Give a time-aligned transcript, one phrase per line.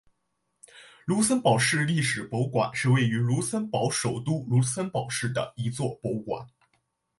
[1.05, 6.43] 卢森堡市历史博物馆是位于卢森堡首都卢森堡市的一座博物馆。